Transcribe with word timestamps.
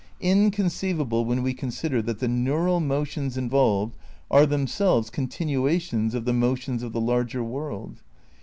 Inconceivable 0.21 1.25
when 1.25 1.43
we 1.43 1.53
consider 1.53 2.01
that 2.01 2.17
the 2.17 2.27
neural 2.27 2.79
motions 2.79 3.37
involved 3.37 3.95
are 4.31 4.47
them 4.47 4.65
selves 4.65 5.11
continuations 5.11 6.15
of 6.15 6.25
the 6.25 6.33
motions 6.33 6.81
of 6.81 6.91
the 6.91 6.99
larger 6.99 7.43
world. 7.43 8.01